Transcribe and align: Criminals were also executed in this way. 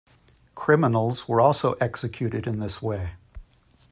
Criminals 0.55 1.27
were 1.27 1.39
also 1.39 1.73
executed 1.73 2.47
in 2.47 2.57
this 2.57 2.81
way. 2.81 3.11